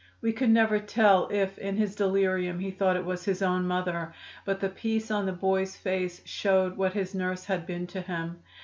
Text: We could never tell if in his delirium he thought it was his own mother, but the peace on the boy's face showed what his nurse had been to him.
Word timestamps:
We 0.19 0.33
could 0.33 0.49
never 0.49 0.79
tell 0.79 1.27
if 1.31 1.59
in 1.59 1.77
his 1.77 1.93
delirium 1.93 2.57
he 2.59 2.71
thought 2.71 2.95
it 2.97 3.05
was 3.05 3.23
his 3.25 3.43
own 3.43 3.67
mother, 3.67 4.15
but 4.45 4.59
the 4.59 4.67
peace 4.69 5.11
on 5.11 5.27
the 5.27 5.31
boy's 5.31 5.75
face 5.75 6.23
showed 6.25 6.75
what 6.75 6.93
his 6.93 7.13
nurse 7.13 7.45
had 7.45 7.67
been 7.67 7.85
to 7.85 8.01
him. 8.01 8.39